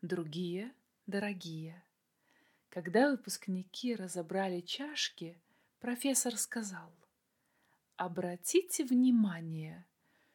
другие– 0.00 0.74
дорогие. 1.06 1.84
Когда 2.68 3.08
выпускники 3.08 3.94
разобрали 3.94 4.60
чашки, 4.60 5.40
профессор 5.78 6.36
сказал, 6.36 6.92
«Обратите 7.94 8.84
внимание, 8.84 9.86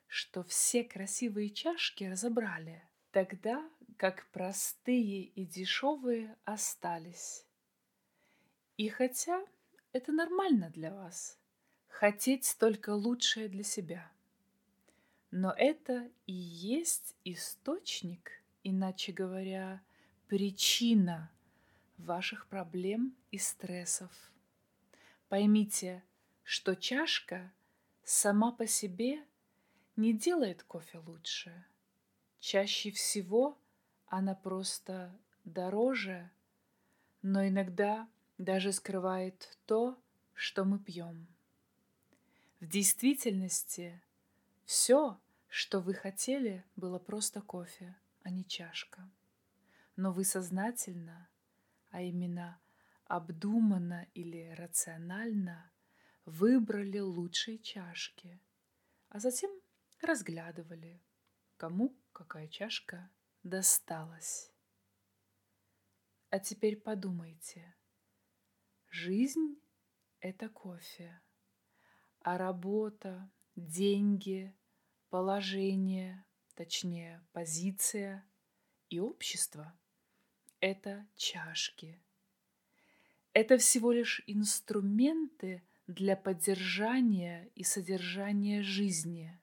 что 0.07 0.45
все 0.45 0.85
красивые 0.85 1.49
чашки 1.49 2.05
разобрали, 2.05 2.87
тогда 3.11 3.69
как 3.97 4.29
простые 4.31 5.23
и 5.23 5.45
дешевые 5.45 6.37
остались. 6.45 7.45
И 8.77 8.87
хотя 8.87 9.45
это 9.91 10.13
нормально 10.13 10.69
для 10.69 10.93
вас, 10.93 11.37
хотеть 11.89 12.55
только 12.57 12.91
лучшее 12.91 13.49
для 13.49 13.63
себя– 13.63 14.09
но 15.31 15.53
это 15.55 16.09
и 16.25 16.33
есть 16.33 17.15
источник, 17.23 18.31
иначе 18.63 19.11
говоря, 19.11 19.81
причина 20.27 21.31
ваших 21.97 22.47
проблем 22.47 23.15
и 23.31 23.37
стрессов. 23.37 24.11
Поймите, 25.29 26.03
что 26.43 26.75
чашка 26.75 27.51
сама 28.03 28.51
по 28.51 28.67
себе 28.67 29.23
не 29.95 30.13
делает 30.13 30.63
кофе 30.63 30.99
лучше. 30.99 31.65
Чаще 32.39 32.91
всего 32.91 33.57
она 34.05 34.35
просто 34.35 35.13
дороже, 35.43 36.29
но 37.21 37.45
иногда 37.45 38.07
даже 38.37 38.71
скрывает 38.71 39.57
то, 39.65 39.97
что 40.33 40.63
мы 40.63 40.79
пьем. 40.79 41.27
В 42.59 42.67
действительности 42.67 44.01
все, 44.67 45.17
что 45.47 45.79
вы 45.79 45.93
хотели, 45.93 46.65
было 46.75 46.99
просто 46.99 47.41
кофе, 47.41 47.95
а 48.23 48.29
не 48.29 48.45
чашка. 48.45 49.09
Но 49.95 50.11
вы 50.11 50.25
сознательно, 50.25 51.29
а 51.89 52.01
именно 52.01 52.59
обдуманно 53.05 54.09
или 54.13 54.53
рационально 54.57 55.71
выбрали 56.25 56.99
лучшие 56.99 57.59
чашки, 57.59 58.41
а 59.07 59.19
затем 59.19 59.49
разглядывали, 60.01 61.01
кому 61.55 61.97
какая 62.11 62.49
чашка 62.49 63.09
досталась. 63.43 64.51
А 66.29 66.39
теперь 66.39 66.75
подумайте. 66.75 67.73
Жизнь– 68.89 69.61
это 70.19 70.49
кофе, 70.49 71.21
а 72.19 72.37
работа, 72.37 73.31
деньги, 73.57 74.53
положение, 75.09 76.23
точнее 76.53 77.21
позиция 77.33 78.23
и 78.89 78.99
общество– 78.99 79.73
это 80.61 81.05
чашки. 81.15 81.99
Это 83.33 83.57
всего 83.57 83.91
лишь 83.91 84.23
инструменты 84.27 85.63
для 85.87 86.15
поддержания 86.15 87.49
и 87.55 87.63
содержания 87.63 88.61
жизни. 88.61 89.37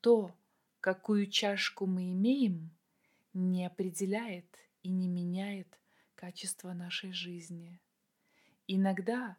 То, 0.00 0.34
какую 0.80 1.26
чашку 1.26 1.86
мы 1.86 2.12
имеем, 2.12 2.70
не 3.34 3.66
определяет 3.66 4.46
и 4.82 4.90
не 4.90 5.08
меняет 5.08 5.68
качество 6.14 6.72
нашей 6.72 7.12
жизни. 7.12 7.78
Иногда, 8.66 9.36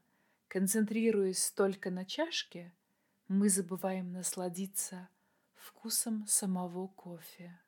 концентрируясь 0.47 1.51
только 1.51 1.89
на 1.89 2.05
чашке– 2.05 2.71
мы 3.27 3.49
забываем 3.49 4.13
насладиться 4.13 5.09
вкусом 5.53 6.25
самого 6.27 6.87
кофе. 6.87 7.59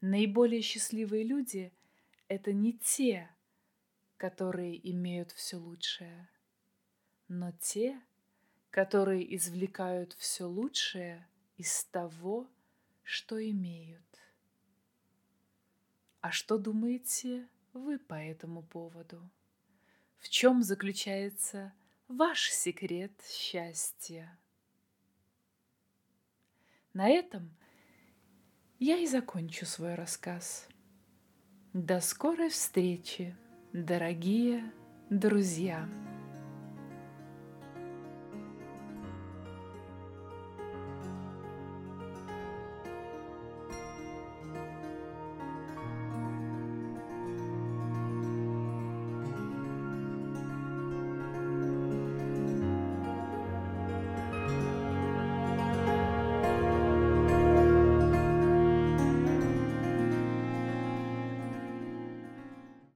Наиболее 0.00 0.60
счастливые 0.60 1.22
люди– 1.22 1.72
это 2.28 2.52
не 2.52 2.72
те, 2.72 3.30
которые 4.16 4.76
имеют 4.90 5.30
все 5.30 5.56
лучшее, 5.56 6.28
но 7.28 7.52
те, 7.52 8.00
которые 8.70 9.36
извлекают 9.36 10.14
все 10.14 10.44
лучшее 10.44 11.28
из 11.56 11.84
того, 11.84 12.48
что 13.04 13.38
имеют. 13.50 14.02
А 16.20 16.32
что 16.32 16.58
думаете 16.58 17.48
вы 17.72 18.00
по 18.00 18.14
этому 18.14 18.64
поводу? 18.64 19.30
В 20.18 20.28
чем 20.28 20.64
заключается– 20.64 21.72
ваш 22.08 22.50
секрет 22.50 23.12
счастья. 23.28 24.38
На 26.92 27.08
этом 27.08 27.54
я 28.78 28.96
и 28.98 29.06
закончу 29.06 29.66
свой 29.66 29.94
рассказ. 29.94 30.68
До 31.72 32.00
скорой 32.00 32.48
встречи, 32.48 33.36
дорогие 33.72 34.72
друзья! 35.10 36.05